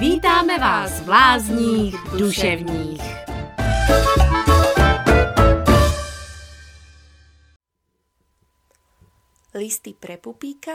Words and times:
Vítáme 0.00 0.58
vás 0.58 1.00
v 1.00 1.08
lázních 1.08 1.94
duševních. 2.18 3.02
Listy 9.54 9.94
pre 9.94 10.16
pupíka, 10.16 10.72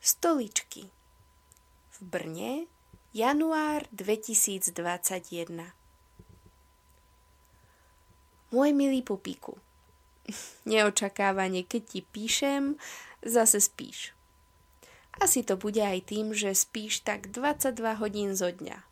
stoličky. 0.00 0.90
V 1.90 2.02
Brne, 2.02 2.66
január 3.14 3.82
2021. 3.92 5.64
Môj 8.50 8.72
milý 8.74 9.02
pupíku, 9.02 9.58
neočakávane, 10.66 11.62
keď 11.62 11.82
ti 11.86 12.00
píšem, 12.02 12.74
zase 13.22 13.60
spíš. 13.60 14.14
Asi 15.22 15.46
to 15.46 15.54
bude 15.54 15.78
aj 15.78 16.10
tým, 16.10 16.34
že 16.34 16.50
spíš 16.54 17.06
tak 17.06 17.30
22 17.30 18.02
hodín 18.02 18.34
zo 18.34 18.50
dňa. 18.50 18.82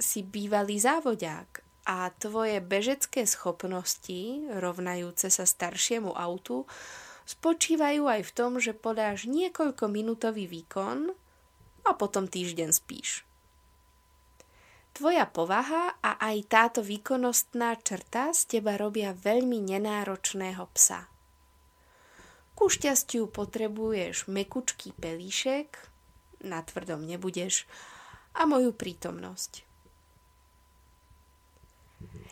Si 0.00 0.24
bývalý 0.24 0.80
závodák 0.80 1.60
a 1.84 2.08
tvoje 2.16 2.62
bežecké 2.62 3.28
schopnosti, 3.28 4.48
rovnajúce 4.48 5.28
sa 5.28 5.44
staršiemu 5.44 6.14
autu, 6.14 6.64
spočívajú 7.28 8.08
aj 8.08 8.20
v 8.24 8.32
tom, 8.32 8.52
že 8.56 8.72
podáš 8.72 9.28
niekoľko 9.28 9.84
minútový 9.92 10.48
výkon 10.48 11.12
a 11.84 11.90
potom 11.92 12.24
týždeň 12.30 12.70
spíš. 12.72 13.26
Tvoja 14.92 15.24
povaha 15.24 15.96
a 16.04 16.20
aj 16.20 16.36
táto 16.52 16.80
výkonnostná 16.84 17.80
črta 17.80 18.36
z 18.36 18.56
teba 18.56 18.76
robia 18.76 19.16
veľmi 19.16 19.56
nenáročného 19.64 20.68
psa. 20.76 21.11
Ku 22.62 22.70
šťastiu 22.70 23.26
potrebuješ 23.26 24.30
mekučký 24.30 24.94
pelíšek, 24.94 25.82
na 26.46 26.62
tvrdom 26.62 27.02
nebudeš, 27.02 27.66
a 28.38 28.46
moju 28.46 28.70
prítomnosť. 28.70 29.66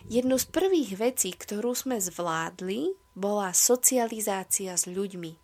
Jednu 0.06 0.38
z 0.38 0.46
prvých 0.54 0.94
vecí, 1.02 1.34
ktorú 1.34 1.74
sme 1.74 1.98
zvládli, 1.98 2.94
bola 3.18 3.50
socializácia 3.50 4.78
s 4.78 4.86
ľuďmi. 4.86 5.34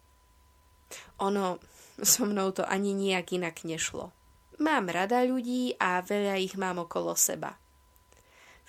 Ono, 1.18 1.58
so 1.98 2.22
mnou 2.22 2.54
to 2.54 2.62
ani 2.62 2.94
nijak 2.94 3.34
inak 3.34 3.66
nešlo. 3.66 4.14
Mám 4.62 4.94
rada 4.94 5.26
ľudí 5.26 5.74
a 5.82 5.98
veľa 5.98 6.38
ich 6.38 6.54
mám 6.54 6.86
okolo 6.86 7.18
seba. 7.18 7.58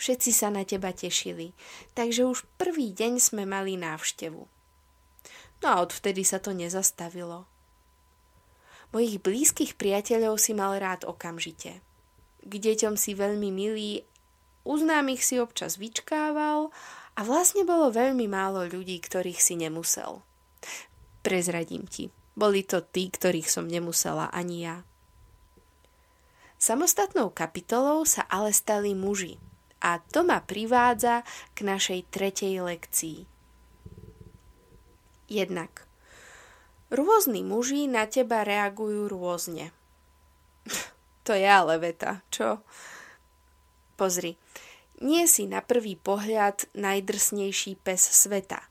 Všetci 0.02 0.33
sa 0.33 0.49
na 0.49 0.65
teba 0.65 0.89
tešili, 0.97 1.53
takže 1.93 2.25
už 2.25 2.49
prvý 2.57 2.89
deň 2.89 3.21
sme 3.21 3.45
mali 3.45 3.77
návštevu. 3.77 4.56
No 5.63 5.67
a 5.73 5.75
odvtedy 5.81 6.22
sa 6.22 6.38
to 6.38 6.53
nezastavilo. 6.53 7.50
Mojich 8.95 9.19
blízkych 9.19 9.75
priateľov 9.75 10.39
si 10.39 10.55
mal 10.55 10.80
rád 10.80 11.03
okamžite. 11.03 11.83
K 12.47 12.53
deťom 12.55 12.95
si 12.95 13.11
veľmi 13.11 13.52
milý, 13.52 14.08
u 14.64 14.80
známych 14.80 15.23
si 15.23 15.39
občas 15.39 15.75
vyčkával 15.75 16.72
a 17.16 17.19
vlastne 17.23 17.67
bolo 17.67 17.91
veľmi 17.91 18.27
málo 18.27 18.64
ľudí, 18.67 18.99
ktorých 18.99 19.39
si 19.39 19.59
nemusel. 19.59 20.23
Prezradím 21.23 21.83
ti, 21.88 22.14
boli 22.38 22.64
to 22.64 22.80
tí, 22.80 23.11
ktorých 23.11 23.49
som 23.52 23.67
nemusela 23.67 24.31
ani 24.31 24.67
ja. 24.67 24.77
Samostatnou 26.58 27.30
kapitolou 27.30 28.02
sa 28.08 28.25
ale 28.30 28.49
stali 28.49 28.97
muži. 28.97 29.38
A 29.77 30.02
to 30.02 30.25
ma 30.25 30.42
privádza 30.42 31.21
k 31.53 31.61
našej 31.61 32.09
tretej 32.09 32.66
lekcii. 32.66 33.36
Jednak. 35.28 35.83
Rôzni 36.88 37.44
muži 37.44 37.83
na 37.92 38.08
teba 38.08 38.47
reagujú 38.47 39.11
rôzne. 39.11 39.75
to 41.28 41.36
je 41.36 41.44
ale 41.44 41.75
veta, 41.83 42.23
čo? 42.31 42.64
Pozri, 44.00 44.39
nie 45.03 45.28
si 45.28 45.45
na 45.45 45.59
prvý 45.59 46.00
pohľad 46.00 46.71
najdrsnejší 46.73 47.77
pes 47.83 48.02
sveta. 48.02 48.64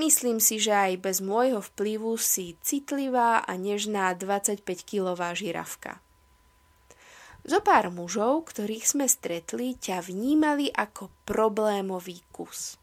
Myslím 0.00 0.40
si, 0.40 0.56
že 0.56 0.72
aj 0.72 1.04
bez 1.04 1.18
môjho 1.20 1.60
vplyvu 1.60 2.16
si 2.16 2.56
citlivá 2.64 3.44
a 3.44 3.52
nežná 3.60 4.16
25-kilová 4.16 5.36
žiravka. 5.36 6.00
Zo 7.42 7.58
pár 7.58 7.90
mužov, 7.90 8.54
ktorých 8.54 8.86
sme 8.86 9.06
stretli, 9.10 9.74
ťa 9.74 10.06
vnímali 10.06 10.70
ako 10.70 11.10
problémový 11.26 12.22
kus. 12.30 12.81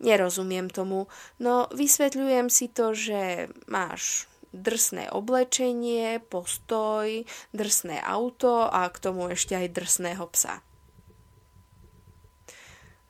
Nerozumiem 0.00 0.72
tomu, 0.72 1.12
no 1.36 1.68
vysvetľujem 1.76 2.48
si 2.48 2.72
to, 2.72 2.96
že 2.96 3.52
máš 3.68 4.24
drsné 4.50 5.12
oblečenie, 5.12 6.18
postoj, 6.24 7.06
drsné 7.54 8.02
auto 8.02 8.66
a 8.66 8.88
k 8.90 8.96
tomu 8.98 9.30
ešte 9.30 9.54
aj 9.54 9.68
drsného 9.70 10.24
psa. 10.32 10.64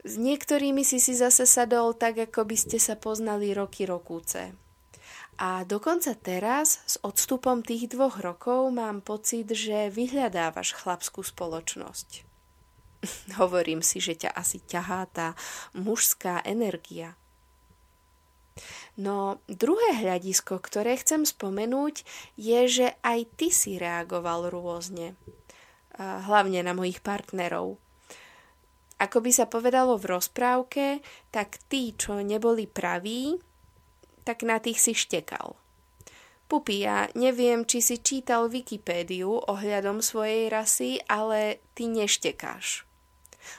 S 0.01 0.17
niektorými 0.17 0.81
si 0.81 0.97
si 0.97 1.13
zase 1.13 1.45
sadol 1.45 1.93
tak, 1.93 2.17
ako 2.17 2.49
by 2.49 2.57
ste 2.57 2.81
sa 2.81 2.97
poznali 2.97 3.53
roky 3.53 3.85
rokúce. 3.85 4.57
A 5.41 5.65
dokonca 5.65 6.13
teraz, 6.17 6.85
s 6.85 6.97
odstupom 7.01 7.65
tých 7.65 7.89
dvoch 7.89 8.21
rokov, 8.21 8.69
mám 8.73 9.01
pocit, 9.01 9.49
že 9.49 9.89
vyhľadávaš 9.89 10.77
chlapskú 10.77 11.25
spoločnosť. 11.25 12.30
Hovorím 13.41 13.81
si, 13.81 14.05
že 14.05 14.21
ťa 14.21 14.37
asi 14.37 14.61
ťahá 14.61 15.09
tá 15.09 15.33
mužská 15.73 16.45
energia. 16.45 17.17
No 19.01 19.41
druhé 19.49 19.97
hľadisko, 19.97 20.61
ktoré 20.61 21.01
chcem 21.01 21.25
spomenúť, 21.25 22.05
je, 22.37 22.61
že 22.69 22.87
aj 23.01 23.25
ty 23.41 23.49
si 23.49 23.81
reagoval 23.81 24.53
rôzne. 24.53 25.17
Hlavne 25.97 26.61
na 26.61 26.77
mojich 26.77 27.01
partnerov. 27.01 27.81
Ako 29.01 29.25
by 29.25 29.33
sa 29.33 29.49
povedalo 29.49 29.97
v 29.97 30.13
rozprávke, 30.13 31.01
tak 31.33 31.57
tí, 31.73 31.97
čo 31.97 32.21
neboli 32.21 32.69
praví, 32.69 33.41
tak 34.29 34.45
na 34.45 34.61
tých 34.61 34.77
si 34.77 34.93
štekal. 34.93 35.57
Pupi, 36.45 36.85
ja 36.85 37.09
neviem, 37.17 37.65
či 37.65 37.81
si 37.81 38.05
čítal 38.05 38.53
Wikipédiu 38.53 39.49
ohľadom 39.49 40.05
svojej 40.05 40.53
rasy, 40.53 41.01
ale 41.09 41.65
ty 41.73 41.89
neštekáš. 41.89 42.85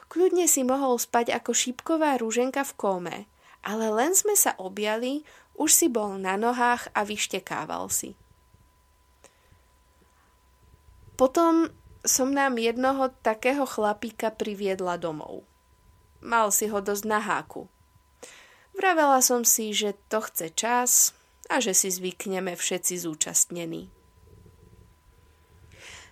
Kľudne 0.07 0.45
si 0.45 0.61
mohol 0.61 0.97
spať 1.01 1.33
ako 1.35 1.51
šípková 1.51 2.17
rúženka 2.21 2.61
v 2.67 2.73
kóme, 2.77 3.17
ale 3.61 3.85
len 3.93 4.13
sme 4.17 4.33
sa 4.37 4.57
objali, 4.57 5.25
už 5.57 5.69
si 5.69 5.87
bol 5.89 6.17
na 6.17 6.37
nohách 6.37 6.89
a 6.93 7.05
vyštekával 7.05 7.89
si. 7.91 8.17
Potom 11.19 11.69
som 12.01 12.33
nám 12.33 12.57
jednoho 12.57 13.13
takého 13.21 13.69
chlapíka 13.69 14.33
priviedla 14.33 14.97
domov. 14.97 15.45
Mal 16.21 16.49
si 16.49 16.65
ho 16.65 16.81
dosť 16.81 17.05
na 17.05 17.21
háku. 17.21 17.69
Vravela 18.73 19.21
som 19.21 19.45
si, 19.45 19.69
že 19.69 19.93
to 20.09 20.25
chce 20.25 20.47
čas 20.57 20.91
a 21.49 21.61
že 21.61 21.77
si 21.77 21.93
zvykneme 21.93 22.57
všetci 22.57 23.05
zúčastnení. 23.05 23.93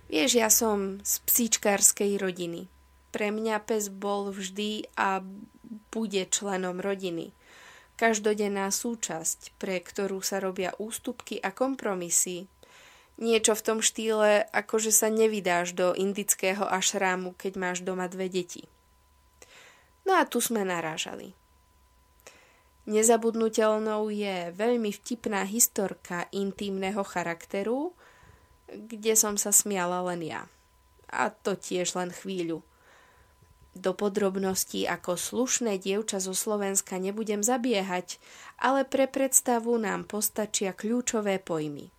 Vieš, 0.09 0.31
ja 0.38 0.50
som 0.50 1.02
z 1.06 1.13
psíčkárskej 1.25 2.18
rodiny. 2.18 2.69
Pre 3.09 3.28
mňa 3.34 3.66
pes 3.66 3.90
bol 3.90 4.30
vždy 4.30 4.86
a 4.94 5.25
bude 5.90 6.24
členom 6.30 6.78
rodiny. 6.78 7.34
Každodenná 8.00 8.72
súčasť, 8.72 9.59
pre 9.59 9.81
ktorú 9.84 10.24
sa 10.24 10.40
robia 10.40 10.72
ústupky 10.80 11.42
a 11.44 11.52
kompromisy. 11.52 12.47
Niečo 13.20 13.52
v 13.52 13.66
tom 13.66 13.80
štýle, 13.84 14.47
ako 14.56 14.80
že 14.80 14.96
sa 14.96 15.12
nevydáš 15.12 15.75
do 15.75 15.92
indického 15.92 16.64
ašrámu, 16.64 17.36
keď 17.36 17.53
máš 17.59 17.78
doma 17.84 18.08
dve 18.08 18.31
deti. 18.31 18.64
No 20.08 20.16
a 20.16 20.24
tu 20.24 20.40
sme 20.40 20.64
narážali. 20.64 21.36
Nezabudnutelnou 22.90 24.09
je 24.09 24.50
veľmi 24.56 24.90
vtipná 24.90 25.46
historka 25.46 26.26
intímneho 26.31 27.03
charakteru, 27.03 27.94
kde 28.66 29.14
som 29.14 29.35
sa 29.35 29.53
smiala 29.53 30.02
len 30.09 30.26
ja. 30.26 30.47
A 31.11 31.29
to 31.29 31.53
tiež 31.53 31.94
len 32.00 32.09
chvíľu. 32.09 32.66
Do 33.78 33.94
podrobností 33.94 34.90
ako 34.90 35.14
slušné 35.14 35.78
dievča 35.78 36.18
zo 36.18 36.34
Slovenska 36.34 36.98
nebudem 36.98 37.46
zabiehať, 37.46 38.18
ale 38.58 38.82
pre 38.84 39.06
predstavu 39.06 39.78
nám 39.78 40.10
postačia 40.10 40.74
kľúčové 40.74 41.38
pojmy. 41.38 41.94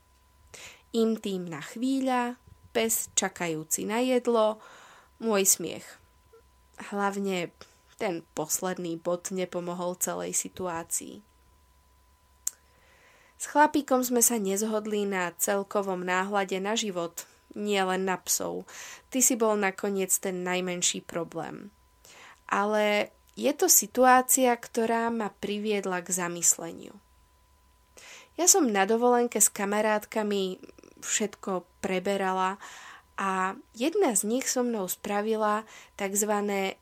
Intímna 0.91 1.63
chvíľa, 1.63 2.35
pes 2.75 3.07
čakajúci 3.15 3.87
na 3.87 4.03
jedlo, 4.03 4.59
môj 5.23 5.47
smiech. 5.47 5.87
Hlavne 6.91 7.55
ten 8.01 8.27
posledný 8.35 8.99
bod 8.99 9.31
nepomohol 9.31 9.95
celej 10.01 10.35
situácii. 10.35 11.23
S 13.41 13.45
chlapíkom 13.49 14.05
sme 14.05 14.21
sa 14.21 14.37
nezhodli 14.37 15.09
na 15.09 15.33
celkovom 15.39 16.05
náhľade 16.05 16.61
na 16.61 16.77
život, 16.77 17.25
nie 17.55 17.83
len 17.83 18.07
na 18.07 18.19
psov. 18.21 18.69
Ty 19.11 19.19
si 19.23 19.35
bol 19.35 19.59
nakoniec 19.59 20.11
ten 20.19 20.43
najmenší 20.47 21.03
problém. 21.07 21.75
Ale 22.51 23.15
je 23.39 23.53
to 23.55 23.71
situácia, 23.71 24.53
ktorá 24.55 25.09
ma 25.09 25.31
priviedla 25.31 26.03
k 26.03 26.13
zamysleniu. 26.13 26.95
Ja 28.39 28.47
som 28.49 28.71
na 28.73 28.89
dovolenke 28.89 29.39
s 29.39 29.53
kamarátkami 29.53 30.61
všetko 31.01 31.65
preberala 31.85 32.57
a 33.21 33.53
jedna 33.77 34.17
z 34.17 34.25
nich 34.25 34.49
so 34.49 34.65
mnou 34.65 34.89
spravila 34.89 35.69
tzv. 36.01 36.33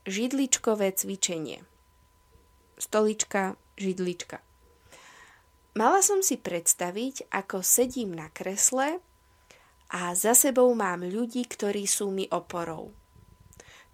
židličkové 0.07 0.95
cvičenie. 0.95 1.67
Stolička, 2.79 3.59
židlička. 3.75 4.39
Mala 5.75 6.03
som 6.03 6.23
si 6.23 6.39
predstaviť, 6.39 7.31
ako 7.31 7.63
sedím 7.63 8.15
na 8.15 8.31
kresle 8.31 9.03
a 9.89 10.13
za 10.13 10.37
sebou 10.37 10.69
mám 10.77 11.05
ľudí, 11.05 11.49
ktorí 11.49 11.89
sú 11.89 12.13
mi 12.13 12.29
oporou. 12.29 12.93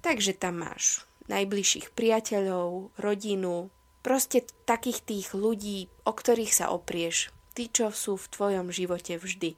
Takže 0.03 0.37
tam 0.37 0.67
máš 0.67 1.07
najbližších 1.31 1.97
priateľov, 1.97 2.93
rodinu, 3.01 3.73
proste 4.05 4.45
takých 4.69 5.01
tých 5.01 5.27
ľudí, 5.33 5.89
o 6.05 6.13
ktorých 6.13 6.53
sa 6.53 6.69
oprieš, 6.69 7.33
tí, 7.57 7.73
čo 7.73 7.89
sú 7.89 8.21
v 8.21 8.29
tvojom 8.29 8.69
živote 8.69 9.17
vždy. 9.17 9.57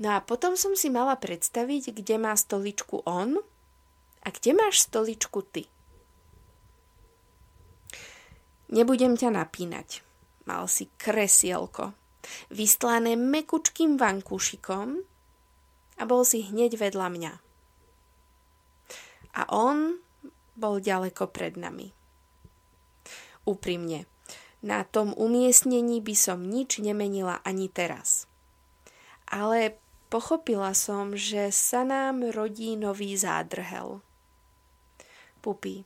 No 0.00 0.16
a 0.16 0.24
potom 0.24 0.56
som 0.56 0.76
si 0.76 0.88
mala 0.92 1.16
predstaviť, 1.16 1.92
kde 1.92 2.16
má 2.20 2.32
stoličku 2.36 3.04
on 3.04 3.40
a 4.24 4.28
kde 4.28 4.56
máš 4.56 4.88
stoličku 4.88 5.40
ty. 5.44 5.68
Nebudem 8.72 9.16
ťa 9.16 9.30
napínať. 9.32 10.02
Mal 10.44 10.64
si 10.68 10.90
kresielko, 11.00 11.96
vystlané 12.52 13.14
mekučkým 13.14 13.96
vankúšikom 14.00 15.00
a 15.96 16.02
bol 16.04 16.22
si 16.22 16.44
hneď 16.46 16.78
vedľa 16.78 17.08
mňa. 17.12 17.32
A 19.36 19.42
on 19.52 20.00
bol 20.56 20.80
ďaleko 20.80 21.28
pred 21.28 21.60
nami. 21.60 21.92
Úprimne, 23.44 24.08
na 24.64 24.82
tom 24.82 25.12
umiestnení 25.12 26.00
by 26.00 26.14
som 26.16 26.40
nič 26.42 26.80
nemenila 26.82 27.44
ani 27.44 27.68
teraz. 27.68 28.24
Ale 29.28 29.76
Pochopila 30.06 30.70
som, 30.70 31.18
že 31.18 31.50
sa 31.50 31.82
nám 31.82 32.30
rodí 32.30 32.78
nový 32.78 33.18
zádrhel. 33.18 33.98
Pupi, 35.42 35.82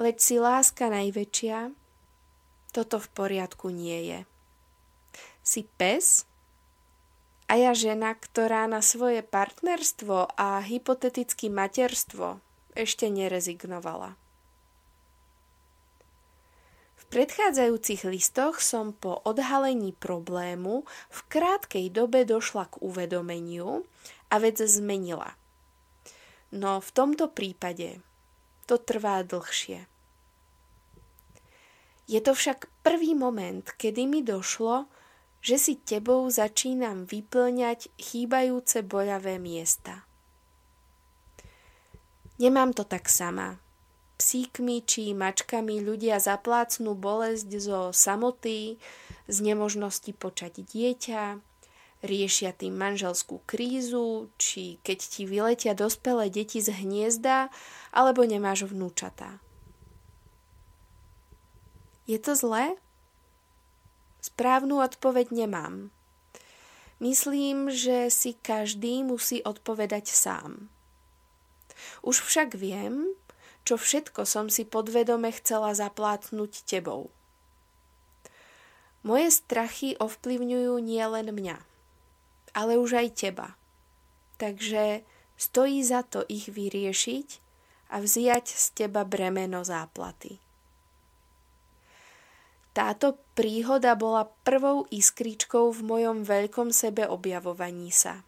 leď 0.00 0.16
si 0.16 0.40
láska 0.40 0.88
najväčšia, 0.88 1.76
toto 2.72 2.96
v 2.96 3.08
poriadku 3.12 3.68
nie 3.68 4.00
je. 4.08 4.20
Si 5.48 5.64
pes 5.80 6.28
a 7.48 7.56
ja 7.56 7.72
žena, 7.72 8.12
ktorá 8.12 8.68
na 8.68 8.84
svoje 8.84 9.24
partnerstvo 9.24 10.36
a 10.36 10.60
hypotetické 10.60 11.48
materstvo 11.48 12.44
ešte 12.76 13.08
nerezignovala 13.08 14.20
predchádzajúcich 17.08 18.04
listoch 18.04 18.60
som 18.60 18.92
po 18.92 19.16
odhalení 19.24 19.96
problému 19.96 20.84
v 21.08 21.18
krátkej 21.32 21.88
dobe 21.88 22.28
došla 22.28 22.68
k 22.68 22.84
uvedomeniu 22.84 23.88
a 24.28 24.34
vec 24.36 24.60
zmenila. 24.60 25.32
No 26.52 26.80
v 26.84 26.90
tomto 26.92 27.32
prípade 27.32 28.00
to 28.68 28.76
trvá 28.76 29.24
dlhšie. 29.24 29.88
Je 32.08 32.20
to 32.24 32.32
však 32.32 32.68
prvý 32.84 33.12
moment, 33.12 33.64
kedy 33.76 34.08
mi 34.08 34.24
došlo, 34.24 34.88
že 35.38 35.56
si 35.56 35.74
tebou 35.78 36.26
začínam 36.28 37.06
vyplňať 37.06 37.90
chýbajúce 37.96 38.82
boľavé 38.82 39.38
miesta. 39.38 40.06
Nemám 42.38 42.74
to 42.74 42.86
tak 42.86 43.10
sama 43.10 43.58
psíkmi 44.18 44.82
či 44.82 45.14
mačkami 45.14 45.78
ľudia 45.78 46.18
zaplácnú 46.18 46.98
bolesť 46.98 47.48
zo 47.62 47.80
samoty, 47.94 48.76
z 49.30 49.36
nemožnosti 49.40 50.10
počať 50.18 50.66
dieťa, 50.66 51.38
riešia 52.02 52.50
tým 52.50 52.74
manželskú 52.74 53.40
krízu, 53.46 54.28
či 54.36 54.82
keď 54.82 54.98
ti 54.98 55.22
vyletia 55.24 55.72
dospelé 55.78 56.28
deti 56.28 56.58
z 56.58 56.74
hniezda, 56.74 57.48
alebo 57.94 58.26
nemáš 58.26 58.66
vnúčatá. 58.66 59.38
Je 62.10 62.18
to 62.18 62.34
zlé? 62.34 62.74
Správnu 64.18 64.82
odpoveď 64.82 65.30
nemám. 65.30 65.94
Myslím, 66.98 67.70
že 67.70 68.10
si 68.10 68.34
každý 68.34 69.06
musí 69.06 69.38
odpovedať 69.46 70.10
sám. 70.10 70.66
Už 72.02 72.26
však 72.26 72.58
viem, 72.58 73.14
čo 73.62 73.78
všetko 73.78 74.26
som 74.26 74.50
si 74.50 74.66
podvedome 74.66 75.30
chcela 75.30 75.70
zaplátnuť 75.76 76.66
tebou. 76.66 77.14
Moje 79.06 79.30
strachy 79.30 79.94
ovplyvňujú 79.94 80.74
nielen 80.82 81.30
mňa, 81.30 81.58
ale 82.58 82.80
už 82.82 82.98
aj 82.98 83.08
teba. 83.14 83.54
Takže 84.42 85.06
stojí 85.38 85.86
za 85.86 86.02
to 86.02 86.26
ich 86.26 86.50
vyriešiť 86.50 87.28
a 87.94 88.02
vziať 88.02 88.46
z 88.50 88.64
teba 88.74 89.06
bremeno 89.06 89.62
záplaty. 89.62 90.42
Táto 92.74 93.18
príhoda 93.38 93.94
bola 93.94 94.26
prvou 94.42 94.90
iskričkou 94.90 95.70
v 95.70 95.80
mojom 95.86 96.26
veľkom 96.26 96.74
sebe 96.74 97.06
objavovaní 97.06 97.94
sa. 97.94 98.26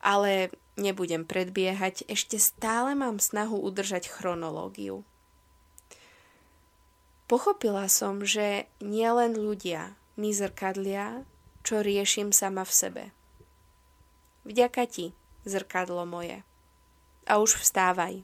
Ale 0.00 0.48
Nebudem 0.76 1.24
predbiehať, 1.24 2.04
ešte 2.04 2.36
stále 2.36 2.92
mám 2.92 3.16
snahu 3.16 3.56
udržať 3.56 4.12
chronológiu. 4.12 5.08
Pochopila 7.24 7.88
som, 7.88 8.20
že 8.20 8.68
nielen 8.84 9.40
ľudia 9.40 9.96
mi 10.20 10.36
zrkadlia, 10.36 11.24
čo 11.64 11.80
riešim 11.80 12.30
sama 12.30 12.62
v 12.68 12.72
sebe. 12.76 13.04
Vďaka 14.44 14.84
ti, 14.84 15.16
zrkadlo 15.48 16.04
moje. 16.04 16.44
A 17.24 17.40
už 17.40 17.56
vstávaj. 17.56 18.20